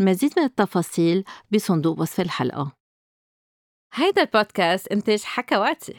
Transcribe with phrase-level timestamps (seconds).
[0.00, 2.72] المزيد من التفاصيل بصندوق وصف الحلقة.
[3.94, 5.92] هيدا البودكاست إنتاج حكواتي.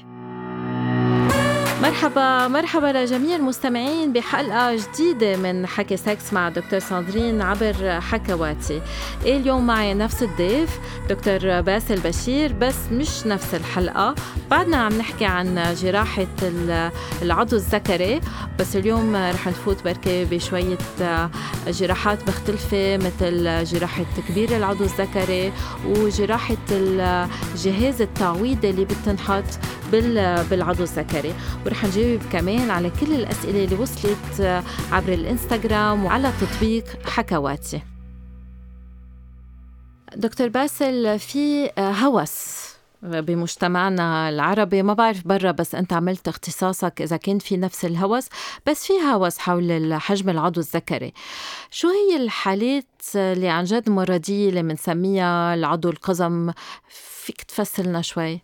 [1.82, 8.82] مرحبا مرحبا لجميع المستمعين بحلقة جديدة من حكي سكس مع دكتور ساندرين عبر حكواتي.
[9.26, 14.16] اليوم معي نفس الضيف دكتور باسل بشير بس مش نفس الحلقة.
[14.52, 16.28] بعدنا عم نحكي عن جراحة
[17.22, 18.22] العضو الذكري
[18.60, 20.78] بس اليوم رح نفوت بركة بشوية
[21.68, 25.54] جراحات مختلفة مثل جراحة تكبير العضو الذكري
[25.86, 29.44] وجراحة الجهاز التعويضي اللي بتنحط
[29.92, 31.34] بالعضو الذكري
[31.66, 37.82] ورح نجاوب كمان على كل الأسئلة اللي وصلت عبر الإنستغرام وعلى تطبيق حكواتي.
[40.16, 42.72] دكتور باسل في هوس
[43.04, 48.28] بمجتمعنا العربي ما بعرف برا بس أنت عملت اختصاصك إذا كان في نفس الهوس
[48.68, 51.14] بس في هوس حول حجم العضو الذكري
[51.72, 56.52] شو هي الحالات اللي عن جد مرضية اللي بنسميها العضو القزم؟
[57.22, 58.42] فيك تفصلنا شوي؟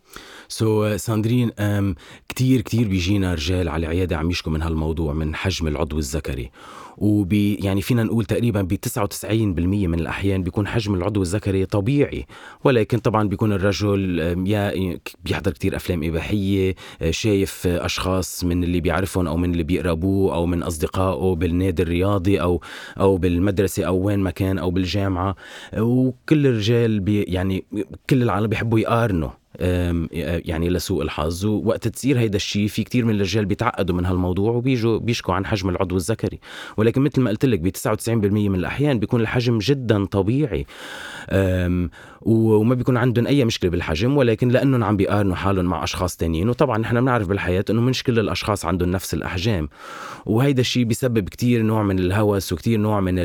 [0.47, 5.67] so, ساندرين um, كتير كتير بيجينا رجال على العيادة عم يشكوا من هالموضوع من حجم
[5.67, 6.52] العضو الذكري.
[6.98, 12.26] وبي يعني فينا نقول تقريبا ب 99% من الأحيان بيكون حجم العضو الذكري طبيعي.
[12.64, 16.76] ولكن طبعا بيكون الرجل يا بيحضر كتير أفلام إباحية
[17.09, 22.62] شايف أشخاص من اللي بيعرفهم أو من اللي بيقربوه أو من أصدقائه بالنادي الرياضي أو
[23.00, 25.36] أو بالمدرسة أو وين ما كان أو بالجامعة.
[25.78, 27.66] وكل الرجال بي يعني
[28.09, 29.30] كل العالم بيحبوا يقارنوا.
[29.59, 31.45] يعني لسوء الحظ.
[31.45, 35.70] ووقت تصير هيدا الشيء في كتير من الرجال بيتعقدوا من هالموضوع وبيجوا بيشكوا عن حجم
[35.70, 36.39] العضو الذكري.
[36.77, 40.65] ولكن مثل ما قلت لك ب 99% من الأحيان بيكون الحجم جدا طبيعي.
[42.22, 46.50] وما بيكون عندهم أي مشكلة بالحجم ولكن لأنهم عم بيقارنوا حالهم مع أشخاص تانيين.
[46.50, 49.70] وطبعا نحن بنعرف بالحياة إنه مش كل الاشخاص عندهم نفس الأحجام.
[50.26, 53.16] وهيدا الشيء بيسبب كتير نوع من الهوس وكتير نوع من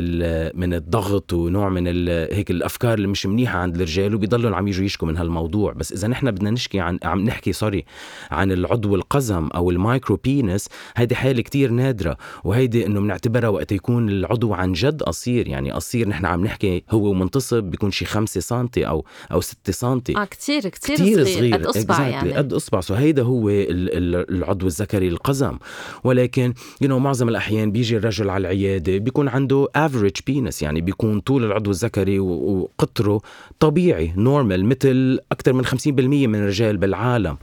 [0.59, 5.07] من الضغط ونوع من هيك الأفكار اللي مش منيحة عند الرجال وبيضلوا عم يجوا يشكوا
[5.07, 5.73] من هالموضوع.
[5.73, 7.85] بس إذا نحن بدنا نشكي عن عم نحكي sorry
[8.31, 12.17] عن العضو القزم أو ال micro penis هيدي حالة كتير نادرة.
[12.43, 15.47] وهيدي إنه بنعتبرها وقت يكون العضو عن جد قصير.
[15.47, 20.01] يعني قصير نحن عم نحكي هو منتصب بيكون شي 5 سم أو أو 6 سم
[20.17, 21.99] آه كثير كثير صغير, صغير قد أصبع exactly.
[21.99, 22.33] يعني.
[22.33, 22.81] قد أصبع.
[22.81, 25.57] so هيدا هو العضو الذكري القزم
[26.03, 31.19] ولكن you know, معظم الأحيان بيجي الرجل على العيادة بيكون عنده average penis يعني بيكون
[31.19, 33.21] طول العضو الذكري وقطره
[33.59, 37.37] طبيعي normal مثل أكثر من 50% من الرجال بالعالم.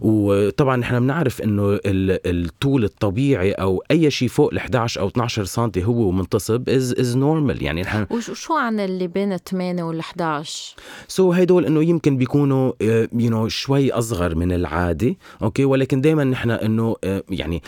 [0.00, 5.70] وطبعا نحن بنعرف إنه الطول الطبيعي أو أي شيء فوق ال 11 أو 12 سم
[5.78, 10.74] هو منتصب is is normal يعني نحن وشو عن اللي بين 8 وال 11
[11.08, 16.50] so هدول إنه يمكن بيكونوا you know شوي أصغر من العادي أوكي؟ ولكن دائما نحن
[16.50, 17.62] إنه uh, يعني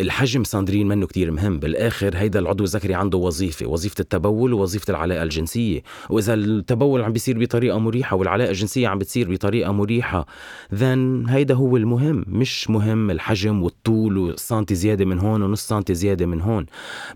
[0.00, 1.58] الحجم ساندرين منه كتير مهم.
[1.58, 5.82] بالآخر هيدا العضو الذكري عنده وظيفة وظيفة التبول ووظيفه العلاقة الجنسية.
[6.10, 10.26] وإذا التبول عم بيصير بطريقة مريحة والعلاقة الجنسية عم بتصير بطريقة مريحة
[10.74, 12.24] then هيدا هو المهم.
[12.28, 16.66] مش مهم الحجم والطول وسنتي زيادة من هون ونص سنتي زيادة من هون.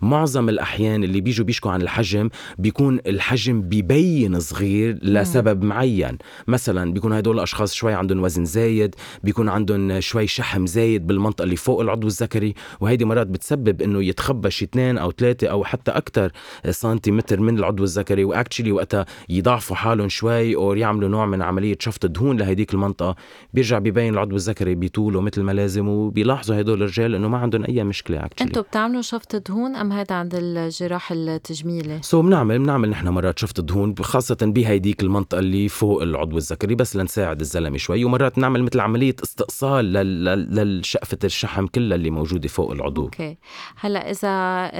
[0.03, 6.19] معظم الأحيان اللي بيجوا بيشكوا عن الحجم بيكون الحجم ببين صغير لسبب معين.
[6.47, 8.95] مثلا بيكون هدول الأشخاص شوي عندهم وزن زايد
[9.25, 14.51] بيكون عندهم شوي شحم زايد بالمنطقة اللي فوق العضو الذكري وهيدي مرات بتسبب إنه يتخبى
[14.51, 16.33] شي اثنين أو ثلاثة أو حتى أكثر
[16.71, 21.77] سنتيمتر من العضو الذكري و actually وقتها يضعفوا حالهم شوي أو يعملوا نوع من عملية
[21.81, 23.17] شفط دهون لهديك المنطقة.
[23.55, 27.85] بيرجع ببين العضو الذكري بطوله مثل ما لازم وبيلاحظوا هدول الرجال إنه ما عندهم أي
[27.85, 33.09] مشكلة actually أنتم بتعملوا شفط دهون أم هذا عند الجراح التجميلي؟ so بنعمل بنعمل نحن
[33.09, 35.16] مرات شفط دهون خاصة بهيديك المنطقة.
[35.35, 38.05] اللي فوق العضو الذكري بس لنساعد الزلمة شوي.
[38.05, 43.03] ومرات نعمل مثل عملية استئصال للشقفه الشحم كلها اللي موجودة فوق العضو.
[43.03, 43.39] أوكي.
[43.77, 44.71] هلأ إذا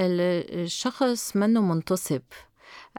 [0.63, 2.21] الشخص منه منتصب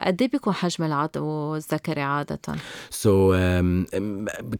[0.03, 2.39] قد إيه بيكون حجم العضو الذكري عادة؟
[2.89, 3.99] so, um,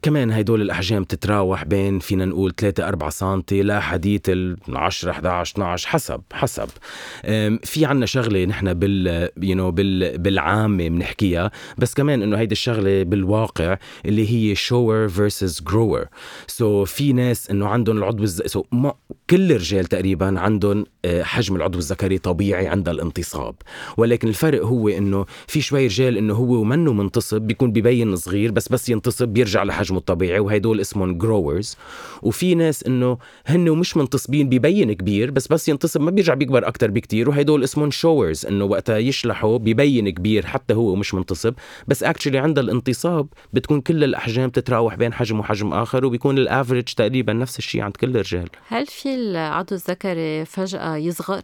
[0.02, 5.88] كمان هدول الأحجام تتراوح بين فينا نقول 3 4 سم لحديث ال 10 11 12
[5.88, 7.26] حسب حسب um,
[7.64, 13.02] في عنا شغلة نحن بال you know, بال بالعامة بنحكيها بس كمان إنه هيدي الشغلة
[13.02, 13.76] بالواقع
[14.06, 16.04] اللي هي shower versus grower
[16.46, 18.42] so في ناس إنه عندهم العضو الز...
[18.42, 18.94] so, ما...
[19.30, 23.54] كل الرجال تقريبا عندهم حجم العضو الذكري طبيعي عند الانتصاب.
[23.96, 28.68] ولكن الفرق هو إنه في شوي رجال إنه هو ومنه منتصب بيكون ببين صغير بس
[28.68, 31.76] بس ينتصب بيرجع لحجمه الطبيعي وهدول اسمهم growers
[32.22, 36.90] وفي ناس إنه هن ومش منتصبين ببين كبير بس بس ينتصب ما بيرجع بيكبر أكثر
[36.90, 37.28] بكتير.
[37.28, 41.54] وهدول اسمهم showers إنه وقتها يشلحوا ببين كبير حتى هو مش منتصب.
[41.88, 46.84] بس actually عند الانتصاب بتكون كل الأحجام تتراوح بين حجم وحجم آخر وبيكون ال average
[46.84, 48.48] تقريبا نفس الشيء عند كل الرجال.
[48.68, 51.42] هل في العضو الذكري فجأة يصغر؟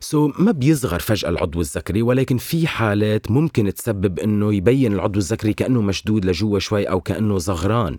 [0.00, 5.52] so, ما بيصغر فجأة العضو الذكري ولكن في حالات ممكن تسبب إنه يبين العضو الذكري
[5.52, 7.96] كأنه مشدود لجوا شوي أو كأنه صغران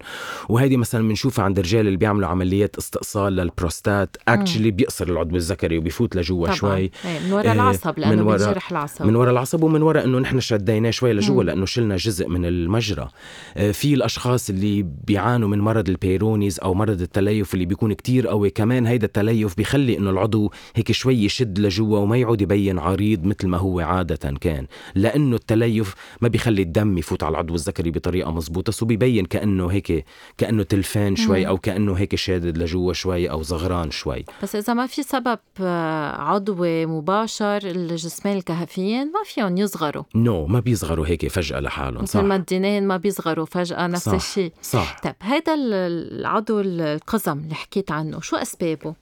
[0.50, 4.18] وهذه مثلا بنشوفها عند الرجال اللي بيعملوا عمليات استئصال للبروستات.
[4.28, 6.78] actually بيقصر العضو الذكري وبيفوت لجوا شوي.
[6.78, 6.92] إيه،
[7.26, 9.06] من وراء العصب لأنه من وراء بينجرح العصب.
[9.06, 13.10] من وراء العصب ومن وراء إنه نحن شديناه شوي لجوا لأنه شلنا جزء من المجرى.
[13.58, 18.28] آه، في الأشخاص اللي بيعانوا من مرض ال Peyronie's أو مرض التليف اللي بيكون كتير
[18.28, 23.25] قوي كمان هيدا التليف بيخلي إنه العضو هيك شوي يشد لجوا وما يعود يبين عريض
[23.25, 24.68] مثل ما هو عادة كان.
[24.96, 30.06] لأنه التليف ما بيخلي الدم يفوت على العضو الذكري بطريقة مزبوطة so بيبين كأنه هيك
[30.38, 34.25] كأنه تلفان شوي أو كأنه هيك شادد لجوا شوي أو زغران شوي.
[34.44, 40.04] بس إذا ما في سبب آه، عضوي مباشر الجسمين الكهفيين ما فيهم يصغروا.
[40.16, 44.13] no, ما بيصغروا هيك فجأة لحالهم مثل ما الدينين ما بيصغروا فجأة نفس صح.
[44.13, 44.51] الشيء.
[44.62, 45.00] صح.
[45.04, 48.96] طيب هيدا العضو القزم اللي حكيت عنه شو أسبابه؟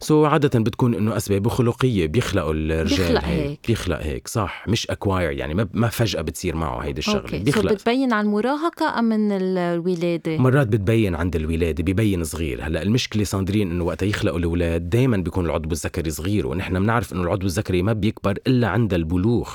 [0.00, 3.48] so, عادة بتكون إنه اسبابه خلقية بيخلقوا الرجال بيخلق هيك.
[3.48, 3.58] هيك.
[3.66, 4.64] بيخلق هيك صح.
[4.68, 7.20] مش acquired يعني ما ما فجأة بتصير معه هيدي الشغلة.
[7.20, 7.38] أوكي.
[7.38, 7.72] بيخلق.
[7.72, 12.62] so بتبين عن المراهقة أم من الولادة؟ مرات بتبين عند الولادة بيبين صغير.
[12.62, 17.22] هلأ المشكلة صادرين إنه وقت يخلقوا الأولاد دائما بيكون العضو الذكري صغير ونحن بنعرف إنه
[17.22, 19.48] العضو الذكري ما بيكبر إلا عند البلوغ.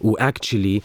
[0.00, 0.82] واكشلي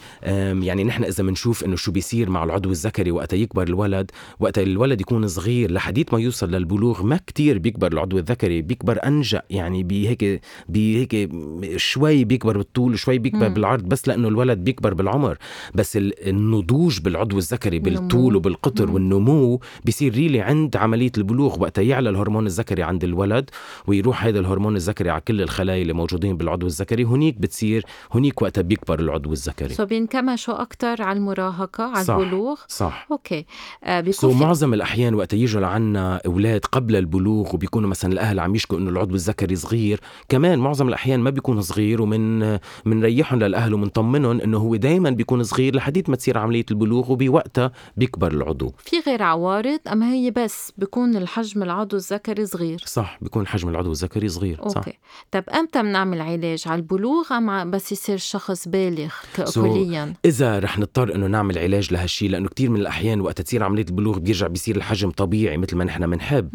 [0.62, 4.10] يعني نحن إذا بنشوف إنه شو بيصير مع العضو الذكري وقت يكبر الولد
[4.40, 8.49] وقت الولد يكون صغير لحديت ما يوصل للبلوغ ما كتير بيكبر العضو الذكري.
[8.50, 11.30] بيكبر انجأ يعني بهيك بهيك
[11.76, 13.54] شوي بيكبر بالطول وشوي بيكبر مم.
[13.54, 15.38] بالعرض بس لأنه الولد بيكبر بالعمر.
[15.74, 18.94] بس النضوج بالعضو الذكري بالطول وبالقطر مم.
[18.94, 21.62] والنمو بيصير really عند عملية البلوغ.
[21.62, 23.50] وقت يعلى الهرمون الذكري عند الولد
[23.86, 27.04] ويروح هذا الهرمون الذكري على كل الخلايا اللي موجودين بالعضو الذكري.
[27.04, 29.74] هنيك بتصير هنيك وقتها بيكبر العضو الذكري.
[29.74, 32.14] سو بينكمشوا أكثر على المراهقة على صح.
[32.14, 33.06] البلوغ؟ صح.
[33.12, 33.46] أوكي.
[33.84, 38.54] آه بيكون so معظم الأحيان وقت يجوا لعنا أولاد قبل البلوغ وبيكونوا مثلا الأهل عم
[38.54, 40.00] يشكوا إنه العضو الذكري صغير.
[40.28, 45.76] كمان معظم الأحيان ما بيكون صغير ومن منريحهم للأهل ومنطمنهم إنه هو دائما بيكون صغير
[45.76, 48.72] لحديت ما تصير عملية البلوغ وبوقتها بيكبر العضو.
[48.78, 53.92] في غير عوارض اما هي بس بيكون الحجم العضو الذكري صغير؟ صح بيكون حجم العضو
[53.92, 54.70] الذكري صغير أوكي.
[54.70, 54.84] صح
[55.30, 59.14] طب أمتى بنعمل علاج؟ على البلوغ أم بس يصير الشخص بالغ
[59.54, 63.62] كليا so, إذا رح نضطر إنه نعمل علاج لهالشيء لأنه كثير من الأحيان وقت تصير
[63.62, 66.50] عملية البلوغ بيرجع بيصير الحجم طبيعي مثل ما نحن بنحب.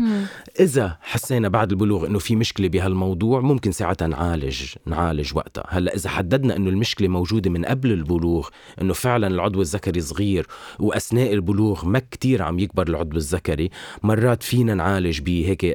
[0.60, 5.64] إذا حسينا بعد البلوغ إنه في مشكلة بهالموضوع ممكن ساعتها نعالج نعالج وقتها.
[5.68, 8.48] هلأ إذا حددنا إنه المشكلة موجودة من قبل البلوغ
[8.82, 10.48] إنه فعلا العضو الذكري صغير
[10.80, 13.70] وأثناء البلوغ ما كتير عم يكبر العضو الذكري
[14.04, 15.66] مرات فينا نعالج بهيك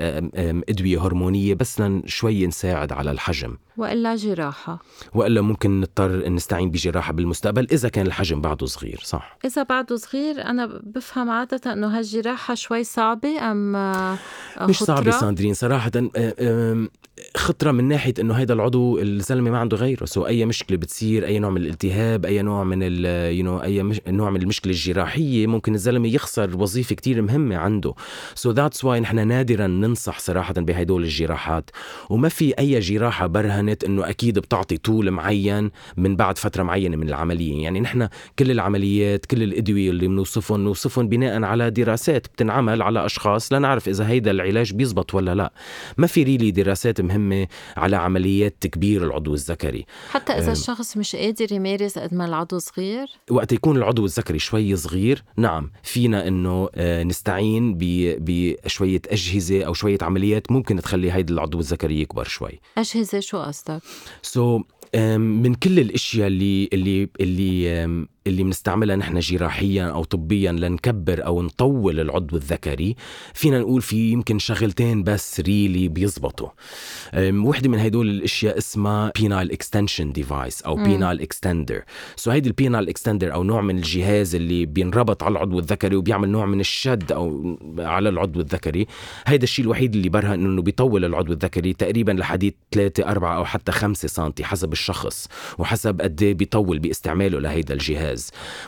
[0.68, 3.56] أدوية هرمونية بس شوي نساعد على الحجم.
[3.80, 4.78] وإلا جراحة.
[5.14, 10.44] وإلا ممكن نضطر نستعين بجراحة بالمستقبل إذا كان الحجم بعده صغير صح؟ إذا بعده صغير
[10.44, 13.72] أنا بفهم عادة إنه هالجراحة شوي صعبة أم
[14.60, 15.90] مش صعبة ساندرين صراحة
[17.36, 20.04] خطرة من ناحية إنه هيدا العضو الزلمة ما عنده غيره.
[20.04, 23.04] so أي مشكلة بتصير أي نوع من الالتهاب أي نوع من ال
[23.36, 27.94] you know أي مش نوع من المشكلة الجراحية ممكن الزلمة يخسر وظيفة كتير مهمة عنده.
[28.34, 31.70] so that's why نحن نادرا ننصح صراحة بهدول الجراحات.
[32.10, 37.08] وما في أي جراحة برهنت إنه أكيد بتعطي طول معين من بعد فترة معينة من
[37.08, 37.62] العملية.
[37.62, 38.08] يعني نحن
[38.38, 44.08] كل العمليات كل الأدوية اللي بنوصفهم نوصفهم بناء على دراسات بتنعمل على أشخاص لنعرف إذا
[44.08, 45.52] هيدا العلاج بيزبط ولا لا.
[45.98, 49.86] ما في ريلي دراسات مهمة على عمليات تكبير العضو الذكري.
[50.10, 54.76] حتى إذا الشخص مش قادر يمارس قد ما العضو صغير؟ وقت يكون العضو الذكري شوي
[54.76, 61.58] صغير نعم فينا إنه آه، نستعين بشوية أجهزة أو شوية عمليات ممكن تخلي هيدا العضو
[61.58, 62.60] الذكري يكبر شوي.
[62.78, 63.82] أجهزة شو قصدك؟
[64.22, 64.62] سو so,
[65.18, 72.00] من كل الأشياء اللي اللي اللي اللي بنستعملها نحن جراحيا أو طبيا لنكبر أو نطول
[72.00, 72.96] العضو الذكري
[73.34, 76.48] فينا نقول في يمكن شغلتين بس really بيزبطوا.
[77.16, 81.82] وحدة من هدول الأشياء اسمها penile extension device أو penile extender
[82.16, 86.28] so هيدي ال penile extender أو نوع من الجهاز اللي بينربط على العضو الذكري وبيعمل
[86.28, 88.86] نوع من الشد أو على العضو الذكري.
[89.26, 93.72] هيدا الشيء الوحيد اللي برهن إنه بيطول العضو الذكري تقريبا لحديد 3 4 أو حتى
[93.72, 98.10] 5 سم حسب الشخص وحسب قد إيه بيطول باستعماله لهيدا الجهاز.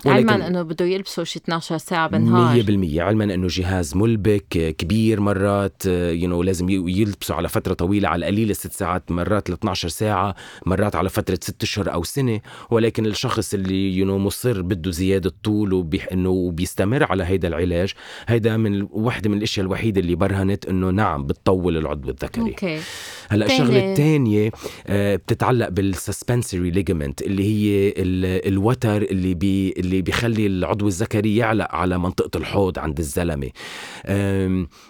[0.07, 5.21] الجهاز علما إنه بده يلبسوا شي 12 ساعة بالنهار 100% علما إنه جهاز ملبك كتير
[5.21, 9.89] مرات you know لازم يلبسوا على فترة طويلة على القليله ست ساعات مرات ل 12
[9.89, 10.35] ساعة
[10.67, 12.41] مرات على فترة ست أشهر أو سنة.
[12.71, 17.93] ولكن الشخص اللي you know مصر بده زيادة طول وبده إنه بيستمر على هيدا العلاج
[18.29, 22.51] هيدا من وحدة من الأشياء الوحيدة اللي برهنت إنه نعم بتطول العضو الذكري.
[22.51, 22.81] okay.
[23.29, 24.51] هلأ الشغلة الثانية
[24.87, 27.93] آه، بتتعلق بال suspensory ligament اللي هي
[28.49, 33.51] الوتر اللي بي اللي بيخلي العضو الذكري يعلق على منطقة الحوض عند الزلمة.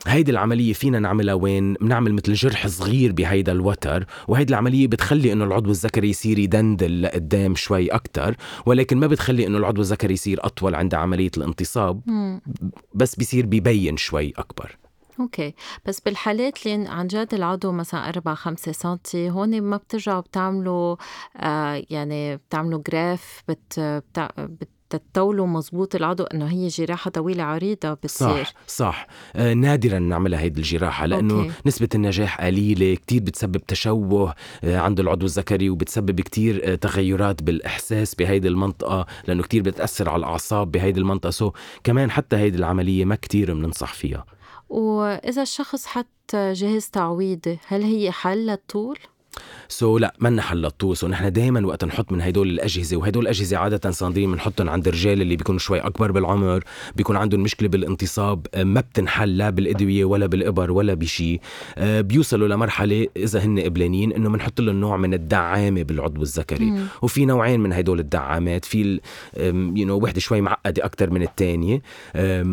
[0.06, 5.44] هيدي العملية فينا نعملها وين؟ بنعمل مثل جرح صغير بهيدا الوتر وهيدي العملية بتخلي إنه
[5.44, 8.34] العضو الذكري يصير يدندل لقدام شوي أكثر
[8.66, 12.00] ولكن ما بتخلي إنه العضو الذكري يصير أطول عند عملية الانتصاب
[12.94, 14.76] بس بيصير بيبين شوي أكبر.
[15.20, 15.54] okay.
[15.86, 20.96] بس بالحالات اللي عن جد العضو مثلا 4 5 سم هون ما بترجعوا بتعملوا
[21.36, 24.28] آه يعني بتعملوا graft بت, بتع...
[24.38, 28.44] بت تطولوا مزبوط العضو إنه هي جراحة طويلة عريضة بتصير.
[28.44, 29.06] صح صح.
[29.36, 31.50] آه نادرا نعملها هيدي الجراحة لأنه okay.
[31.66, 38.14] نسبة النجاح قليلة كتير بتسبب تشوه آه عند العضو الذكري وبتسبب كتير آه تغيرات بالإحساس
[38.14, 41.30] بهيدي المنطقة لأنه كتير بتأثر على الأعصاب بهيدي المنطقة.
[41.30, 41.52] so
[41.84, 44.24] كمان حتى هيدي العملية ما كتير بننصح فيها.
[44.72, 48.98] وإذا الشخص حط جهاز تعويضي هل هي حل للطول؟
[49.68, 53.56] so, لا ما حل للطول so نحن دائما وقت نحط من هدول الأجهزة وهدول الأجهزة
[53.56, 56.64] عادة ساندرين بنحطهم عند الرجال اللي بيكونوا شوي أكبر بالعمر
[56.96, 61.40] بيكون عندهم مشكلة بالانتصاب آه، ما بتنحل لا بالأدوية ولا بالإبر ولا بشيء
[61.78, 66.64] آه، بيوصلوا لمرحلة إذا هن قبلانين إنه بنحط لهم نوع من الدعامة بالعضو الذكري.
[66.64, 66.86] مم.
[67.02, 68.64] وفي نوعين من هدول الدعامات.
[68.64, 69.00] في
[69.36, 71.82] you know وحدة شوي معقدة أكثر من الثانية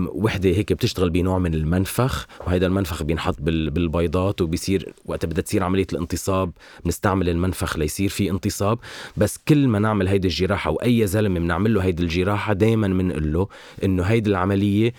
[0.07, 5.88] وحدة هيك بتشتغل بنوع من المنفخ وهذا المنفخ بينحط بالبيضات وبيصير وقت بدها تصير عملية
[5.93, 6.51] الانتصاب.
[6.86, 8.80] بنستعمل المنفخ ليصير في انتصاب
[9.18, 13.48] بس كل ما نعمل هيدي الجراحة وأي زلمة بنعمل له هيدي الجراحة دائما بنقول له
[13.84, 14.94] إنه هيدي العملية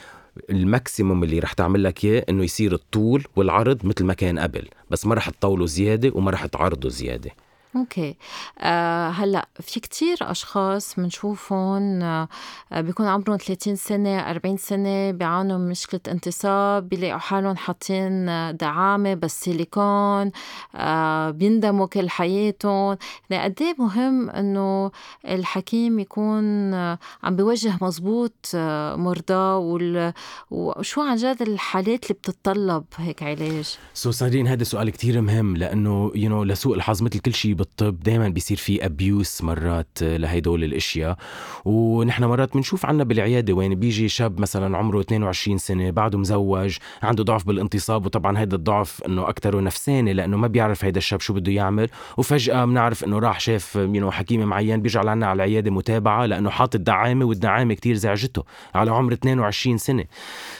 [0.51, 4.69] ال maximum اللي رح تعمل لك إياه إنه يصير الطول والعرض مثل ما كان قبل
[4.91, 7.31] بس ما رح تطوله زيادة وما رح تعرضه زيادة.
[7.77, 8.17] okay.
[8.59, 12.29] آه هلأ في كتير أشخاص بنشوفهم آه
[12.73, 19.41] بيكون عمرهم 30 سنة 40 سنة بيعانوا من مشكلة انتصاب بيلاقوا حالهم حاطين دعامة بس
[19.41, 20.31] سيليكون
[20.75, 22.97] آه بيندموا كل حياتهم.
[23.31, 24.91] يعني قد إيه مهم إنه
[25.29, 29.59] الحكيم يكون آه عم بيوجه مزبوط آه مرضاه
[30.51, 36.13] وشو عن جد الحالات اللي بتتطلب هيك علاج؟ so ساندرين هذا سؤال كتير مهم لأنه
[36.15, 41.17] you know, لسوء الحظ مثل كل شيء بالطب دائما بيصير في abuse مرات لهدول الأشياء.
[41.65, 46.77] ونحن مرات بنشوف عنا بالعيادة وين بيجي شاب مثلا عمره 22 سنة بعده مش مزوج
[47.03, 51.35] عنده ضعف بالانتصاب وطبعا هذا الضعف إنه اكثره نفساني لأنه ما بيعرف هيدا الشاب شو
[51.35, 51.89] بده يعمل.
[52.17, 56.51] وفجأة بنعرف إنه راح شاف you know حكيم معين بيجي لنا على العيادة متابعة لأنه
[56.51, 60.05] حاطط دعامة والدعامة كتير زعجته على عمر 22 سنة.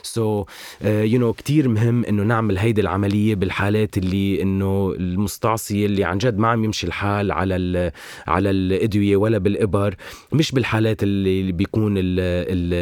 [0.03, 0.45] so
[0.85, 6.39] you know كثير مهم إنه نعمل هيدي العملية بالحالات اللي إنه المستعصية اللي عن جد
[6.39, 7.93] ما عم يمشي الحال على
[8.27, 9.95] على الأدوية ولا بالإبر
[10.33, 11.95] مش بالحالات اللي بيكون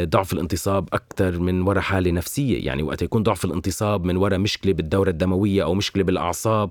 [0.05, 2.67] ضعف الانتصاب أكثر من وراء حالة نفسية.
[2.67, 6.71] يعني وقت يكون ضعف الانتصاب من وراء مشكلة بالدورة الدموية أو مشكلة بالأعصاب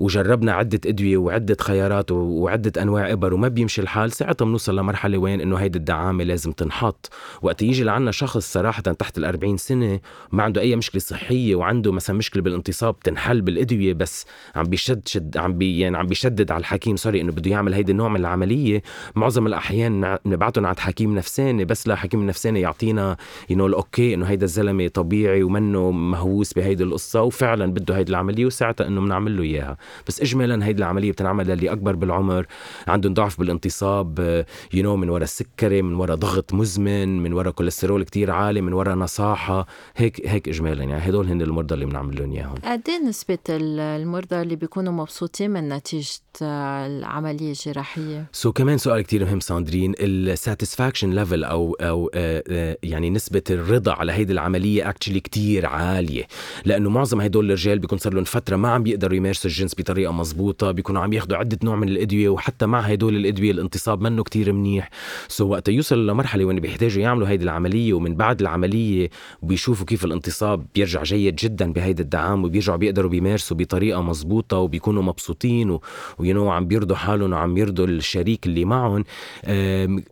[0.00, 5.40] وجربنا عدة أدوية وعدة خيارات وعدة أنواع إبر وما بيمشي الحال ساعتها بنوصل لمرحلة وين
[5.40, 7.10] إنه هيدي الدعامة لازم تنحط.
[7.42, 10.00] وقت يجي لعنا شخص صراحة تحت الأربعين سنة
[10.32, 14.26] ما عنده أي مشكلة صحية وعنده مثلا مشكلة بالانتصاب تنحل بالأدوية بس
[14.56, 17.92] عم بيشد شد عم بي يعني عم بيشدد على الحكيم سوري إنه بده يعمل هيدي
[17.92, 18.82] النوع من العملية.
[19.14, 23.16] معظم الأحيان نبعتهم عند حكيم نفساني بس لحكيم النفساني يعطينا
[23.50, 28.10] you know ال okay إنه هيدا الزلمة طبيعي ومنه مهووس بهيدي القصة وفعلا بده هيدي
[28.10, 29.76] العملية وساعتها إنه بنعمل له إياها.
[30.06, 32.46] بس اجمالا هيدي العملية بتنعمل للي أكبر بالعمر
[32.88, 38.02] عندهم ضعف بالانتصاب you know من وراء السكري من وراء ضغط مزمن من وراء كوليسترول
[38.02, 39.66] كتير عالي من وراء نصاحة.
[39.96, 42.54] هيك هيك اجمالا يعني هدول هن المرضى اللي بنعمل لهم إياهم.
[42.64, 46.06] قد إيه نسبة المرضى اللي بيكونوا مبسوطين من نتيجة
[46.42, 52.76] العملية الجراحية؟ so, كمان سؤال كتير مهم ساندرين ال satisfaction level أو أو آه، آه،
[52.82, 56.26] يعني نسبة الرضا على هيدي العملية actually كتير عالية
[56.64, 60.70] لأنه معظم هدول الرجال بيكون صار لهم فترة ما عم بيقدروا يمارسوا الجنس بطريقة مزبوطه
[60.70, 64.90] بيكونوا عم ياخذوا عدة نوع من الأدوية وحتى مع هدول الأدوية الانتصاب منه كتير منيح.
[65.28, 69.10] so وقت يوصل لمرحلة وين بيحتاجوا يعملوا هيدي العملية ومن بعد العملية
[69.42, 75.78] بيشوفوا كيف الانتصاب بيرجع جيد جدا بهيدا الدعام وبيرجعوا بيقدروا بيمارسوا بطريقة مزبوطه وبيكونوا مبسوطين
[76.18, 79.04] و you know عم بيرضوا حالهم وعم يرضوا الشريك اللي معهم.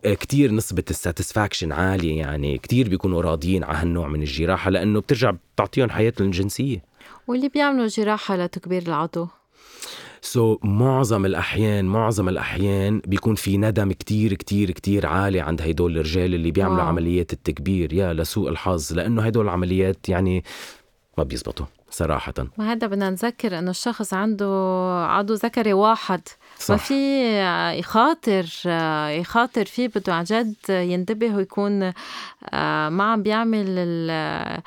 [0.03, 5.31] كتير نسبة ال satisfaction عالية يعني كتير بيكونوا راضيين على هالنوع من الجراحة لأنه بترجع
[5.55, 6.83] بتعطيهم حياتهم الجنسية.
[7.27, 9.27] واللي بيعملوا جراحة لتكبير العضو.
[10.21, 16.33] so, معظم الاحيان معظم الأحيان بيكون في ندم كتير كتير كتير عالي عند هدول الرجال
[16.33, 16.87] اللي بيعملوا wow.
[16.87, 17.93] عمليات التكبير.
[17.93, 18.93] يا لسوء الحظ.
[18.93, 20.43] لأنه هدول العمليات يعني
[21.17, 22.33] ما بيزبطوا صراحة.
[22.57, 24.45] ما هذا بدنا نذكر إنه الشخص عنده
[25.09, 26.21] عضو ذكري واحد.
[26.69, 26.85] ما صح.
[26.85, 27.39] في
[27.79, 28.45] يخاطر
[29.19, 31.83] يخاطر فيه بده عن جد ينتبه ويكون
[32.53, 34.61] آه، ما عم بيعمل ال-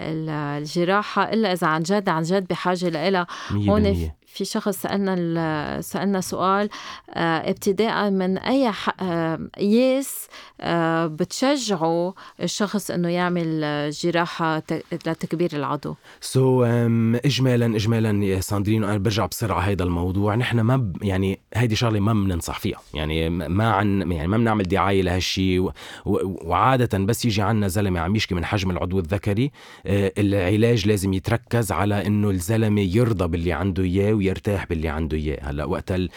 [0.00, 3.26] ال- الجراحة إلا إذا عن جد عن جد بحاجة لإلها.
[3.52, 6.68] هون في شخص سألنا سألنا سؤال
[7.10, 10.26] آه، ابتداء من أي ح- آه، قياس
[10.60, 13.60] آه، بتشجعوا الشخص إنه يعمل
[13.90, 14.62] جراحة
[15.06, 20.34] لتكبير العضو؟ so, um, اجمالا اجمالا يا ساندرين أنا برجع بسرعة هيدا الموضوع.
[20.34, 20.96] نحن ما ب...
[21.02, 22.78] يعني هيدي شغلة ما بننصح فيها.
[22.94, 25.72] يعني ما عن يعني ما بنعمل دعاية لهالشيء و...
[26.06, 26.18] و...
[26.48, 29.50] وعادة بس يجي عنا زلمة عم يشكي من حجم العضو الذكري
[29.86, 35.50] العلاج لازم يتركز على إنه الزلمة يرضى باللي عنده إياه ويرتاح باللي عنده إياه.
[35.50, 36.08] هلأ وقت ال...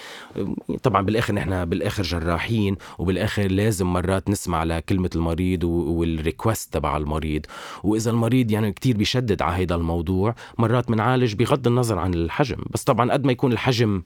[0.84, 5.64] طبعا بالآخر نحن بالآخر جراحين وبالآخر لازم مرات نسمع لكلمة المريض.
[5.64, 7.46] وال request تبع المريض.
[7.84, 12.58] وإذا المريض يعني كتير بيشدد على هيدا الموضوع مرات بنعالج بغض النظر عن الحجم.
[12.74, 14.04] بس طبعا قد ما يكون الحجم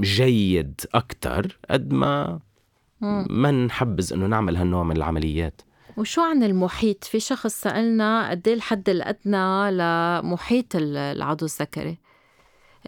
[0.00, 2.40] جيد أكتر قد ما.
[3.30, 5.62] ما نحبذ إنه نعمل هالنوع من العمليات.
[5.96, 11.98] وشو عن المحيط؟ في شخص سألنا قد إيه الحد الأدنى لمحيط ال- العضو الذكري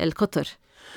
[0.01, 0.49] القطر.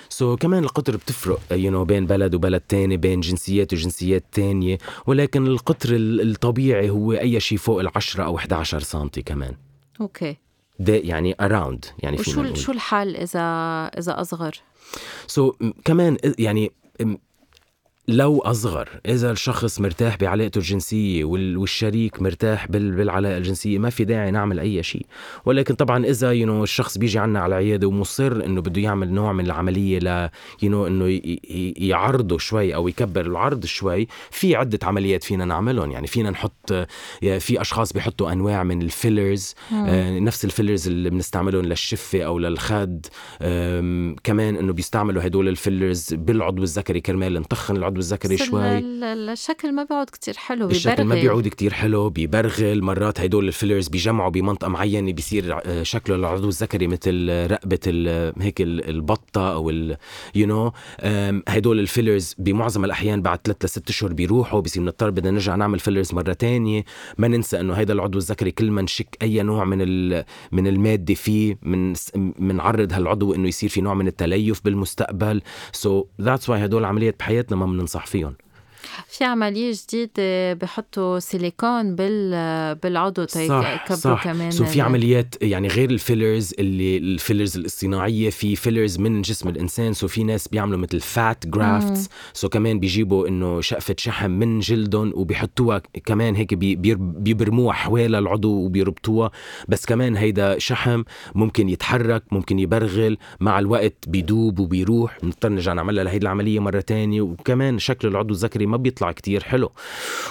[0.10, 4.78] سو so, كمان القطر بتفرق you know, بين بلد وبلد تاني بين جنسيات وجنسيات تانية
[5.08, 9.56] ولكن القطر ال- الطبيعي هو أي شيء فوق العشرة أو 11 سنتي كمان.
[10.02, 10.38] okay
[10.80, 13.40] ده يعني around يعني وشو شو الحال إذا
[13.98, 14.56] إذا أصغر؟
[15.28, 16.72] so, كمان يعني
[18.10, 24.04] لو أصغر إذا الشخص مرتاح بعلاقته الجنسية وال- والشريك مرتاح بال- بالعلاقة الجنسية ما في
[24.06, 25.06] داعي نعمل أي شيء.
[25.46, 29.46] ولكن طبعا إذا know, الشخص بيجي عنا على العيادة ومصر إنه بده يعمل نوع من
[29.46, 30.30] العملية ل
[30.62, 31.20] know, إنه
[31.78, 35.92] يعرضه شوي أو يكبر العرض شوي في عدة عمليات فينا نعملهم.
[35.92, 36.74] يعني فينا نحط
[37.40, 42.40] في أشخاص بيحطوا أنواع من ال fillers آه، نفس ال fillers اللي بنستعملهم للشفة أو
[42.40, 43.06] للخد
[44.24, 48.78] كمان إنه بيستعملوا هدول ال fillers بالعضو الذكري كرمال نطخن العضو الذكري بس ال- شوي.
[48.78, 51.16] ال- الشكل ما بيقعد كتير حلو الشكل ما.
[51.16, 56.48] بيعود كتير حلو بيبرغل مرات هدول ال fillers بيجمعوا بمنطقة معينة بيصير آه، شكله العضو
[56.50, 59.70] الذكري مثل رقبة ال- هيك ال- البطة أو
[60.36, 60.72] you know
[61.50, 65.80] هدول ال fillers بمعظم الأحيان بعد ثلاث لست أشهر بيروحوا بيصير نضطر بدنا نرجع نعمل
[65.80, 66.84] fillers مرة تانية.
[67.18, 71.14] ما ننسى إنه هيدا العضو الذكري كل ما نشك أي نوع من ال- من المادة
[71.14, 71.94] فيه من
[72.40, 75.42] منعرض هالعضو إنه يصير في نوع من التليف بالمستقبل.
[75.72, 78.36] so that's why هدول العمليات بحياتنا ما بننصح فيهم
[79.08, 84.24] في عملية جديدة بحطوا سيليكون بال بالعضو صح تيكبروا صح.
[84.24, 89.22] كمان so في عمليات يعني غير ال fillers اللي ال fillers الاصطناعية في fillers من
[89.22, 94.32] جسم الإنسان so في ناس بيعملوا مثل fat grafts so كمان بيجيبوا إنه شقفة شحم
[94.32, 99.32] من جلدهم وبيحطوها كمان هيك بيبرموها حوالي العضو وبيربطوها.
[99.68, 101.04] بس كمان هيدا شحم
[101.36, 105.18] ممكن يتحرك ممكن يبرغل مع الوقت بيدوب وبيروح.
[105.24, 107.22] بنضطر نرجع نعملها لهيدي العملية مرة تانية.
[107.22, 109.72] وكمان شكل العضو الذكري ما بيطلع كتير حلو.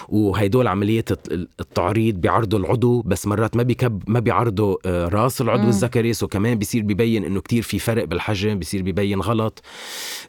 [0.09, 5.69] وهيدول عمليات الت- التعريض بيعرضوا العضو بس مرات ما بيكب ما بيعرضوا آه، رأس العضو.
[5.69, 9.63] الذكري so كمان بيصير بيبين إنه كتير في فرق بالحجم بيصير بيبين غلط.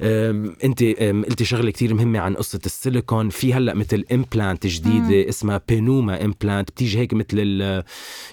[0.02, 0.84] انت
[1.30, 3.30] قلتي شغلة كتير مهمة عن قصة السيليكون.
[3.30, 7.84] في هلأ مثل implant جديدة اسمها Penuma implant بتيجي هيك مثل ال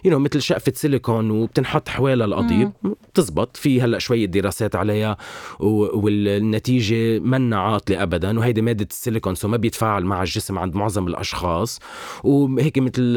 [0.05, 2.73] you know مثل شقفة سيليكون وبتنحط حوالي القضيب.
[3.13, 3.57] بتزبط.
[3.57, 5.17] في هلأ شوية دراسات عليها
[5.61, 11.81] والنتيجة منا عاطله ابدا وهيدي مادة السيليكون so ما بيتفاعل مع الجسم عند معظم الأشخاص
[12.25, 13.17] وهيك مثل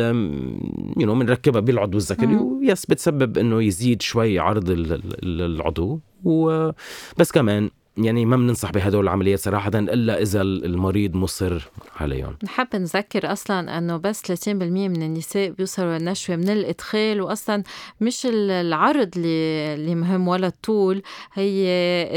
[0.98, 2.36] you know بنركبها بالعضو الذكري.
[2.36, 8.72] و yes بتسبب إنه يزيد شوي عرض ال- ال- العضو وبس كمان يعني ما بننصح
[8.72, 11.68] بهدول العمليات صراحة إلا إذا المريض مصر
[12.00, 12.36] عليهم.
[12.44, 17.64] نحب نذكر أصلا إنه بس 30% من النساء بيوصلوا للنشوه من الإدخال واصلا
[18.02, 21.02] مش ال- العرض اللي اللي مهم ولا الطول
[21.34, 21.68] هي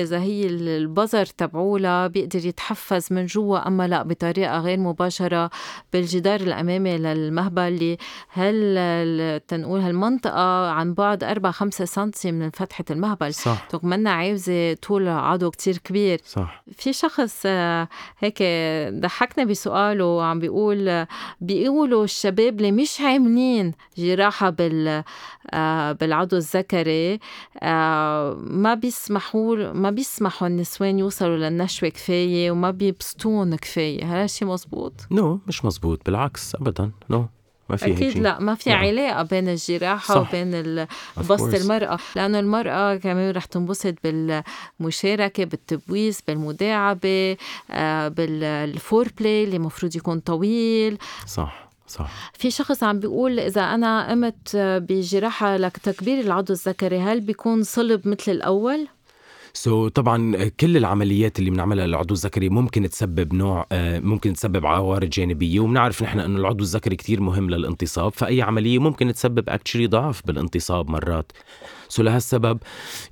[0.02, 5.50] إذا هي ال- البظر تبعولها بيقدر يتحفز من جوا أما لا بطريقة غير مباشرة
[5.92, 7.60] بالجدار الأمامي للمهبل.
[7.60, 7.96] اللي
[8.28, 13.34] هل تنقول هالمنطقة عن بعد 4 5 سم من فتحة المهبل.
[13.34, 13.68] صح.
[13.82, 16.20] منا عاوزة طول عضو كتير كبير.
[16.24, 16.64] صح.
[16.72, 18.42] في شخص آه، هيك
[19.00, 21.08] ضحكنا بسؤاله عم بيقول آه،
[21.40, 25.04] بيقولوا الشباب اللي مش عاملين جراحة بال
[25.50, 27.18] آه، بالعضو الذكري
[27.62, 34.04] ما بيسمحوا ما بيسمحوا النسوان يوصلوا للنشوة كفاية وما بيبسطون كفاية.
[34.04, 37.26] هذا الشيء مزبوط؟ نو مش مزبوط بالعكس أبدا نو.
[37.70, 38.78] ما في أكيد لا ما في نعم.
[38.78, 40.28] علاقة بين الجراحة صح.
[40.28, 40.86] وبين
[41.30, 41.54] بسط.
[41.54, 47.36] المرأة لأنه المرأة كمان رح تنبسط بالمشاركة بالتبويس بالمداعبة
[47.70, 54.10] آه، بال foreplay اللي المفروض يكون طويل صح صح في شخص عم بيقول إذا أنا
[54.10, 58.88] قمت بجراحة لتكبير العضو الذكري هل بيكون صلب مثل الأول
[59.52, 65.08] so, طبعا كل العمليات اللي بنعملها للعضو الذكري ممكن تسبب نوع آه، ممكن تسبب عوارض
[65.08, 70.26] جانبية وبنعرف نحن إنه العضو الذكري كتير مهم للانتصاب فأي عملية ممكن تسبب actually ضعف
[70.26, 71.32] بالانتصاب مرات.
[71.90, 72.58] so لهالسبب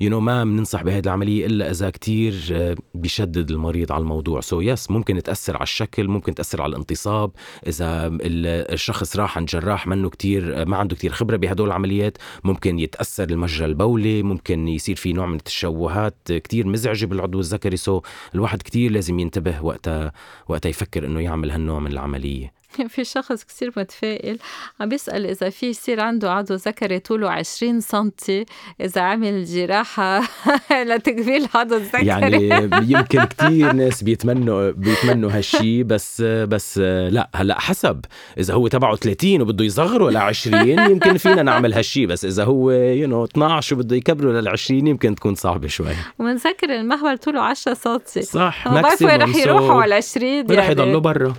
[0.00, 4.40] you know, ما بننصح بهذه العملية إلا إذا كتير آه، بيشدد المريض على الموضوع.
[4.40, 7.30] so, yes ممكن تأثر على الشكل ممكن تأثر على الانتصاب.
[7.66, 12.78] إذا ال- الشخص راح عند جراح منه كتير ما عنده كتير خبرة بهدول العمليات ممكن
[12.78, 17.76] يتأثر المجرى البولي ممكن يصير في نوع من التشوهات كتير مزعجة بالعضو الذكري.
[17.76, 18.00] so
[18.34, 20.12] الواحد كتير لازم ينتبه وقتها
[20.48, 22.57] وقتها يفكر إنه يعمل هالنوع من العملية.
[22.94, 24.38] في شخص كثير متفائل
[24.80, 28.44] عم بيسأل إذا في يصير عنده عضو ذكري طوله 20 سنتي
[28.80, 30.22] إذا عمل جراحة
[30.88, 32.06] لتكبير العضو الذكري.
[32.06, 38.04] يعني يمكن كتير ناس بيتمنوا بيتمنوا هالشي بس بس لا هلأ حسب.
[38.38, 42.70] إذا هو تبعه 30 وبده يصغره ل 20 يمكن فينا نعمل هالشي بس إذا هو
[42.70, 45.92] you know 12 وبده يكبره لل 20 يمكن تكون صعبة شوي.
[46.18, 48.22] ومنذكر المهبل طوله 10 سنتي.
[48.22, 51.34] صح ما بعرف وين رح يروحوا على 20 رح يضلوا يعني برا.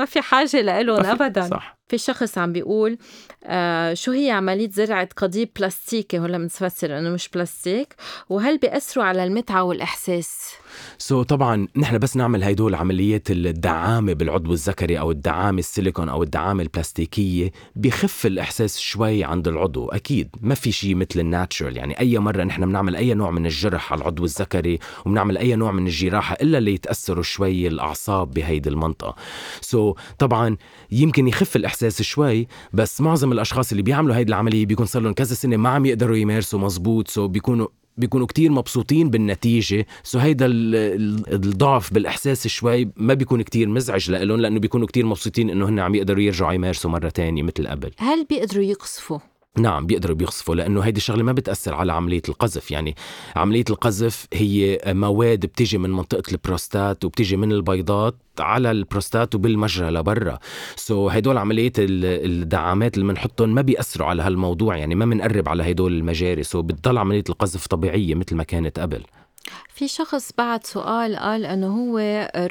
[0.00, 1.42] ما في حاجة لإلهم أبدا.
[1.42, 1.79] صح.
[1.90, 2.98] في شخص عم بيقول
[3.44, 7.94] آه شو هي عملية زرعة قضيب بلاستيكي؟ هلا بنفسر إنه مش بلاستيك.
[8.28, 10.52] وهل بيأثروا على المتعة والإحساس؟
[10.98, 16.22] سو so, طبعا نحن بس نعمل هيدول عمليات الدعامة بالعضو الذكري أو الدعامة السيليكون أو
[16.22, 19.88] الدعامة البلاستيكية بخف الإحساس شوي عند العضو.
[19.88, 21.76] أكيد ما في شيء مثل الناتشرال.
[21.76, 25.72] يعني أي مرة نحن بنعمل أي نوع من الجرح على العضو الذكري وبنعمل أي نوع
[25.72, 29.14] من الجراحة إلا اللي يتاثروا شوي الأعصاب بهيدي المنطقة.
[29.60, 30.56] so, طبعا
[30.90, 35.34] يمكن يخف الاحساس شوي بس معظم الأشخاص اللي بيعملوا هيدي العملية بيكون صار لهم كذا
[35.34, 37.66] سنة ما عم يقدروا يمارسوا مزبوط so بيكونوا
[37.96, 44.10] بيكونوا كتير مبسوطين بالنتيجة so هيدا ال- ال- الضعف بالإحساس شوي ما بيكون كتير مزعج
[44.10, 47.90] لهم لأنه بيكونوا كتير مبسوطين إنه هن عم يقدروا يرجعوا يمارسوا مرة تانية مثل قبل
[47.98, 49.18] هل بيقدروا يقذفوا؟
[49.58, 52.70] نعم بيقدروا بيقذفوا لأنه هيدي الشغلة ما بتأثر على عملية القذف.
[52.70, 52.94] يعني
[53.36, 60.38] عملية القذف هي مواد بتيجي من منطقة البروستات وبتيجي من البيضات على البروستات وبالمجرى لبرا.
[60.76, 65.70] so, هدول عملية ال- الدعامات اللي بنحطهم ما بيأثروا على هالموضوع يعني ما بنقرب على
[65.70, 66.42] هدول المجاري.
[66.42, 69.02] so, بتضل عملية القذف طبيعية مثل ما كانت قبل.
[69.68, 71.98] في شخص بعد سؤال قال إنه هو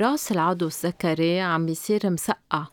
[0.02, 2.66] راس العضو الذكري عم بيصير مسقع.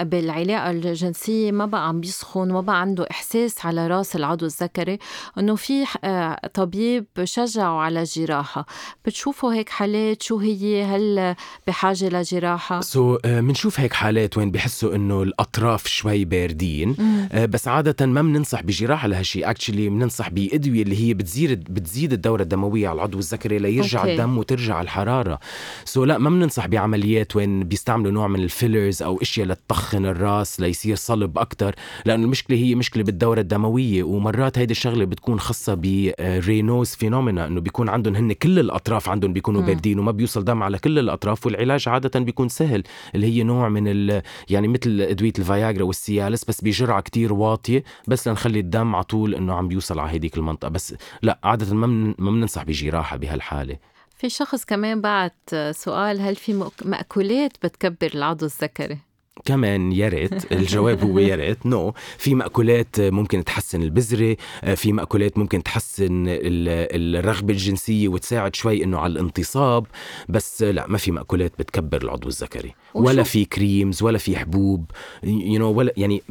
[0.00, 4.98] بالعلاقة الجنسية ما بقى عم بيسخن ما بقى عنده إحساس على رأس العضو الذكري
[5.38, 8.66] إنه في آه، طبيب شجعه على جراحة.
[9.04, 11.34] بتشوفوا هيك حالات؟ شو هي؟ هل
[11.66, 16.96] بحاجة لجراحة؟ so, بنشوف هيك حالات وين بحسوا إنه الأطراف شوي باردين.
[17.32, 22.42] آه، بس عادة ما بننصح بجراحة لهالشيء actually بننصح بأدوية اللي هي بتزيد بتزيد الدورة
[22.42, 24.12] الدموية على العضو الذكري ليرجع okay.
[24.12, 25.38] الدم وترجع الحرارة.
[25.84, 29.44] so, لا ما بننصح بعمليات وين بيستعملوا نوع من ال fillers أو إشياء
[29.80, 35.40] لتطخن الراس ليصير صلب أكثر لأنه المشكلة هي مشكلة بالدورة الدموية ومرات هيدي الشغلة بتكون
[35.40, 39.62] خاصة ب Raynaud's phenomena إنه بيكون عندهم هن كل الأطراف عندهم بيكونوا.
[39.62, 42.82] باردين وما بيوصل دم على كل الأطراف والعلاج عادة بيكون سهل
[43.14, 48.28] اللي هي نوع من ال يعني مثل أدوية الفياجرا والسيالس بس بجرعة كتير واطية بس
[48.28, 50.68] لنخلي الدم على طول إنه عم بيوصل على هيديك المنطقة.
[50.68, 53.76] بس لا عادة ما من- ما بننصح بجراحة بهالحالة.
[54.16, 58.98] في شخص كمان بعت سؤال هل في مأك- مأكولات بتكبر العضو الذكري؟
[59.44, 61.94] كمان يا ريت الجواب هو يا ريت نو.
[62.18, 64.36] في مأكولات ممكن تحسن البذرة
[64.74, 69.86] في مأكولات ممكن تحسن ال- الرغبة الجنسية وتساعد شوي إنه على الانتصاب
[70.28, 72.74] بس لا ما في مأكولات بتكبر العضو الذكري.
[72.94, 74.84] ولا في creams ولا في حبوب
[75.24, 76.22] you know ولا يعني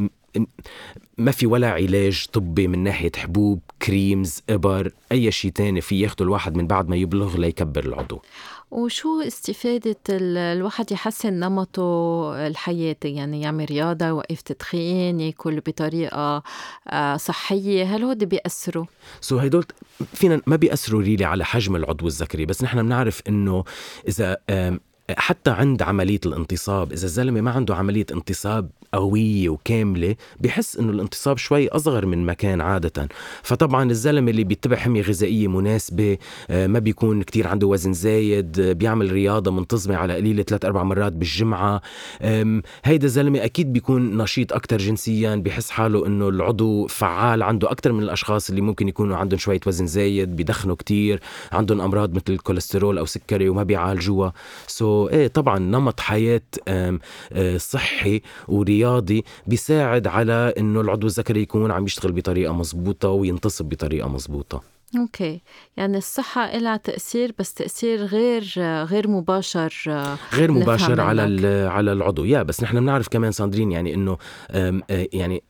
[1.18, 6.26] ما في ولا علاج طبي من ناحية حبوب creams إبر أي شيء تاني في ياخده
[6.26, 8.22] الواحد من بعد ما يبلغ ليكبر العضو.
[8.72, 16.44] وشو استفادة ال- الواحد يحسن نمطه الحياتي يعني يعمل رياضة يوقف تدخين ياكل بطريقة
[16.88, 18.86] آه، صحية هل هودي بيأثروا؟
[19.22, 19.66] سو so هدول
[20.14, 23.64] فينا ما بيأثروا ريلي على حجم العضو الذكري بس نحن بنعرف إنه
[24.08, 24.38] إذا
[25.18, 31.38] حتى عند عملية الانتصاب إذا الزلمة ما عنده عملية انتصاب قوية وكاملة بحس إنه الانتصاب
[31.38, 33.08] شوي أصغر من ما كان عادة.
[33.44, 36.18] فطبعا الزلمة اللي بيتبع حمية غذائية مناسبة
[36.50, 40.84] آه، ما بيكون كتير عنده وزن زايد آه، بيعمل رياضة منتظمة على قليلة ثلاث أربع
[40.84, 41.82] مرات بالجمعة.
[42.84, 48.04] هيدا الزلمة أكيد بيكون نشيط أكتر جنسيا بحس حاله إنه العضو فعال عنده أكتر من
[48.04, 51.20] الأشخاص اللي ممكن يكونوا عندهم شوية وزن زايد بيدخنوا كتير
[51.52, 54.34] عندهم أمراض مثل الكوليسترول أو سكري وما بيعالجوها.
[54.68, 57.00] so, إيه طبعا نمط حياة آه،
[57.58, 58.79] صحي ورياضي.
[58.80, 64.62] رياضي بيساعد على إنه العضو الذكري يكون عم يشتغل بطريقة مزبوطه وينتصب بطريقة مزبوطه
[64.98, 65.42] okay.
[65.78, 68.44] يعني الصحة لها تأثير بس تأثير غير
[68.84, 69.74] غير مباشر
[70.34, 71.22] غير مباشر على
[71.72, 72.26] على العضو.
[72.26, 74.18] yeah بس نحن بنعرف كمان ساندرين يعني إنه
[75.14, 75.44] يعني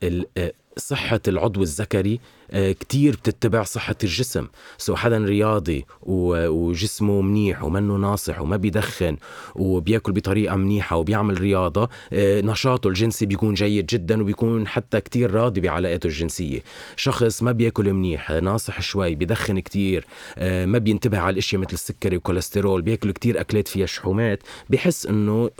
[0.76, 4.46] صحة العضو الذكري آه، كتير بتتبع صحة الجسم
[4.78, 9.16] so حدا رياضي وجسمه منيح ومنه ناصح وما بيدخن
[9.54, 15.60] وبياكل بطريقة منيحة وبيعمل رياضة آه، نشاطه الجنسي بيكون جيد جدا وبيكون حتى كتير راضي
[15.60, 16.62] بعلاقاته الجنسية.
[16.96, 20.06] شخص ما بياكل منيح ناصح شوي بيدخن كتير
[20.38, 25.50] آه، ما بينتبه على الأشياء مثل السكري والكوليسترول بياكل كتير أكلات فيها شحومات بحس إنه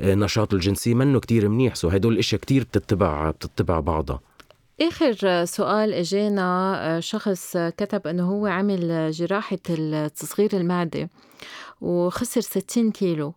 [0.00, 1.74] نشاطه الجنسي منه كتير منيح.
[1.74, 4.27] so هدول الأشياء كتير بتتبع بتتبع بعضها.
[4.80, 9.56] آخر سؤال إجانا آه، شخص كتب إنه هو عمل جراحة
[10.16, 11.08] تصغير المعدة
[11.80, 13.34] وخسر 60 كيلو.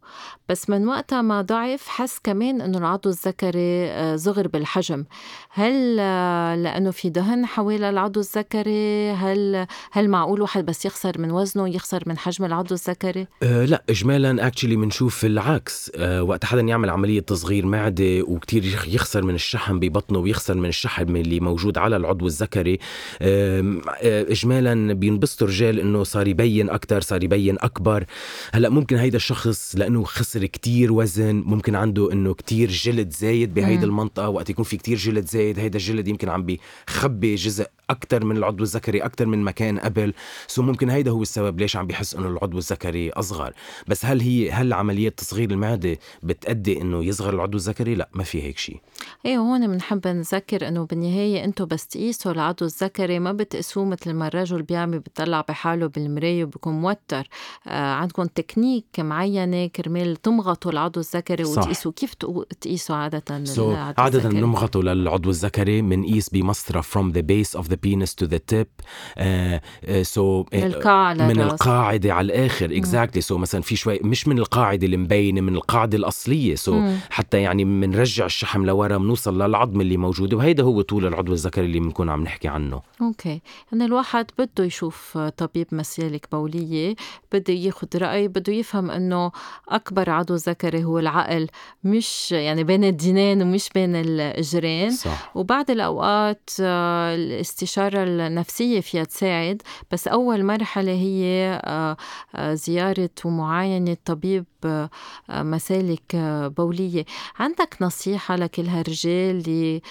[0.49, 5.05] بس من وقتها ما ضعف حس كمان إنه العضو الذكري آه، صغر بالحجم.
[5.49, 11.31] هل آه، لأنه في دهن حوالي العضو الذكري؟ هل هل معقول واحد بس يخسر من
[11.31, 15.91] وزنه يخسر من حجم العضو الذكري؟ أه لا اجمالا اكشلي بنشوف العكس.
[15.95, 21.05] أه وقت حدا يعمل عملية تصغير معدة وكتير يخسر من الشحم ببطنه ويخسر من الشحم
[21.31, 22.79] اللي موجود على العضو الذكري.
[23.21, 28.05] أه اجمالا بينبسطوا الرجال إنه صار يبين أكثر صار يبين أكبر.
[28.53, 33.85] هلأ ممكن هيدا الشخص لأنه خسر كتير وزن ممكن عنده إنه كتير جلد زايد بهيدي
[33.85, 38.37] المنطقة وقت يكون في كتير جلد زايد هيدا الجلد يمكن عم بيخبي جزء أكثر من
[38.37, 40.13] العضو الذكري أكثر من مكان قبل.
[40.47, 43.53] سو ممكن هيدا هو السبب ليش عم بيحس إنه العضو الذكري أصغر.
[43.87, 48.43] بس هل هي هل عمليات تصغير المعدة بتأدي إنه يصغر العضو الذكري؟ لا ما في
[48.43, 48.81] هيك شيء.
[49.25, 54.27] إيه هون بنحب نذكر إنه بالنهاية أنتم بس تقيسوا العضو الذكري ما بتقيسوه مثل ما
[54.27, 57.27] الرجل بيعمل بيطلع بحاله بالمراية وبيكون موتر.
[57.67, 62.13] آه عندكم تكنيك معينة كرمال تمغطوا العضو الذكري وتقيسوا كيف
[62.61, 63.59] تقيسوا عادة so
[63.99, 68.85] عادة بنمغطوا للعضو الذكري بنقيس بمسطرة from the base of the penis to the tip.
[69.17, 70.19] آه آه so
[70.53, 72.77] من القاعدة من القاعدة على الآخر.
[72.77, 73.37] exactly.
[73.37, 76.55] so مثلا في شوي مش من القاعدة المبينة من القاعدة الأصلية.
[76.55, 80.33] so حتى يعني بنرجع الشحم لورا بنوصل للعظم اللي موجود.
[80.33, 82.81] وهيدا هو طول العضو الذكري اللي بنكون عم نحكي عنه.
[83.01, 83.41] أوكي.
[83.71, 86.95] يعني الواحد بده يشوف طبيب مسالك بولية
[87.33, 89.31] بده ياخذ رأي بده يفهم إنه
[89.69, 91.47] أكبر عضو ذكري هو العقل
[91.83, 94.91] مش يعني بين الدينين ومش بين الجيران.
[94.91, 95.31] صح.
[95.35, 101.97] وبعد الأوقات آه، الاستشارة النفسية فيها تساعد بس أول مرحلة هي آه،
[102.35, 104.45] آه، زيارة ومعاينة طبيب
[105.29, 106.15] مسالك
[106.57, 107.05] بولية.
[107.39, 109.81] عندك نصيحة لكل هالرجال اللي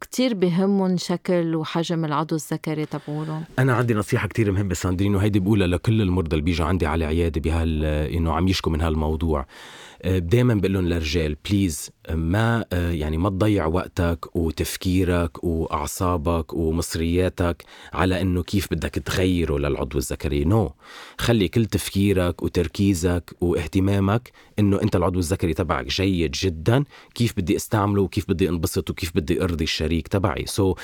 [0.00, 5.66] كتير بهمهم شكل وحجم العضو الذكري تبعولهم؟ أنا عندي نصيحة كتير مهمة ساندرين وهيدي بقولها
[5.66, 9.46] لكل المرضى اللي بيجوا عندي على عيادة بهال إنه عم يشكوا من هالموضوع.
[10.04, 18.42] دائما بقول لهم للرجال please ما يعني ما تضيع وقتك وتفكيرك وأعصابك ومصرياتك على إنه
[18.42, 20.44] كيف بدك تغيره للعضو الذكري.
[20.44, 20.72] no.
[21.18, 22.79] خلي كل تفكيرك وتركيزك
[23.40, 26.84] واهتمامك إنه أنت العضو الذكري تبعك جيد جدا.
[27.14, 30.74] كيف بدي أستعمله؟ وكيف بدي أنبسط؟ وكيف بدي أرضي الشريك تبعي؟ so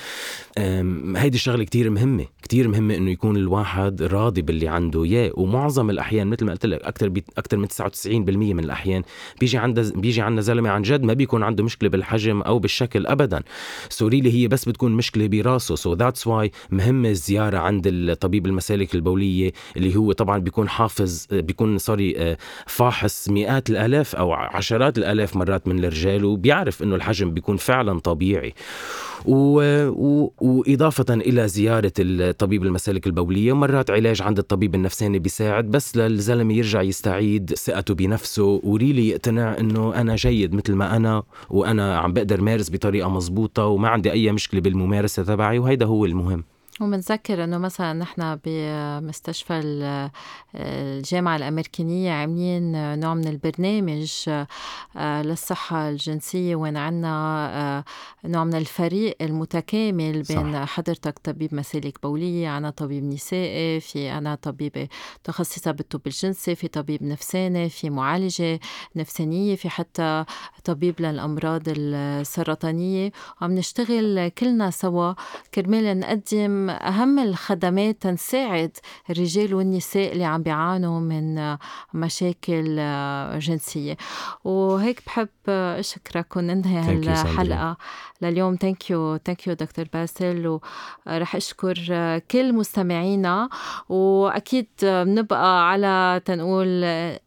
[1.17, 2.27] هيدي الشغلة كتير مهمة.
[2.43, 5.05] كتير مهمة إنه يكون الواحد راضي باللي عنده.
[5.05, 8.09] yeah ومعظم الأحيان مثل ما قلت لك أكثر أكثر من 99%
[8.55, 9.03] من الأحيان
[9.41, 13.43] بيجي عند بيجي عندنا زلمة عن جد ما بيكون عنده مشكلة بالحجم أو بالشكل ابدا.
[13.88, 15.75] so really هي بس بتكون مشكلة براسه.
[15.75, 21.79] so that's why مهمة الزيارة عند الطبيب المسالك البولية اللي هو طبعا بيكون حافظ بيكون
[21.87, 27.57] sorry آه، فاحص مئات الألاف أو عشرات الألاف مرات من الرجال وبيعرف إنه الحجم بيكون
[27.57, 28.55] فعلا طبيعي.
[29.25, 29.61] و...
[29.88, 30.33] و...
[30.40, 36.83] وإضافة إلى زيارة الطبيب المسالك البولية مرات علاج عند الطبيب النفساني بيساعد بس للزلمة يرجع
[36.83, 42.70] يستعيد ثقته بنفسه وريلي يقتنع إنه أنا جيد مثل ما أنا وأنا عم بقدر مارس
[42.70, 46.44] بطريقة مزبوطة وما عندي أي مشكلة بالممارسة تبعي وهيدا هو المهم.
[46.81, 49.61] ومنذكر إنه مثلا نحن بمستشفى
[50.55, 54.12] الجامعة الأمريكانية عاملين نوع من البرنامج
[54.97, 57.85] آه، للصحة الجنسية وين عنا آه،
[58.29, 60.69] نوع من الفريق المتكامل بين صح.
[60.69, 64.89] حضرتك طبيب مسالك بولية عنا طبيب نسائي في أنا طبيبة
[65.21, 68.61] متخصصة بالطب الجنسي في طبيب نفساني في معالجة
[68.97, 70.25] نفسانية في حتى
[70.65, 75.15] طبيب للأمراض السرطانية وعم نشتغل كلنا سوا
[75.55, 78.76] كرمال نقدم أهم الخدمات تنساعد
[79.11, 81.57] الرجال والنساء اللي عم بيعانوا من
[81.94, 82.76] مشاكل
[83.38, 83.96] جنسية.
[84.44, 87.76] وهيك بحب أشكرك وننهي هالحلقة
[88.22, 88.57] لليوم.
[88.57, 90.59] thank you thank you دكتور باسل.
[91.07, 91.74] ورح أشكر
[92.31, 93.48] كل مستمعينا.
[93.88, 96.85] وأكيد بنبقى على تنقول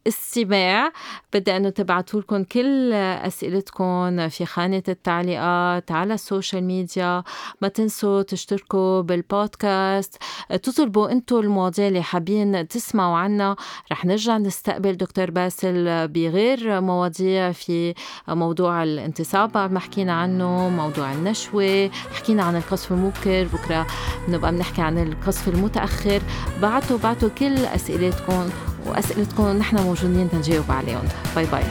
[0.08, 0.92] استماع.
[1.32, 7.22] بدي أنه تبعتوا لكم كل أسئلتكم في خانة التعليقات على ال social media.
[7.62, 9.00] ما تنسوا تشتركوا
[9.30, 10.16] بالبودكاست
[10.62, 13.56] تطلبوا أنتم المواضيع اللي حابين تسمعوا عنها
[13.92, 17.94] رح نرجع نستقبل دكتور باسل بغير مواضيع في
[18.28, 19.52] موضوع الانتصاب.
[19.52, 23.44] بعد ما حكينا عنه موضوع النشوة حكينا عن القذف المبكر.
[23.44, 23.86] بكرة
[24.28, 26.22] نبقى بنحكي عن القذف المتأخر.
[26.62, 28.50] بعتوا بعتوا كل أسئلتكم
[28.86, 31.08] وأسئلتكم نحن موجودين تنجاوب عليهم.
[31.36, 31.64] bye bye.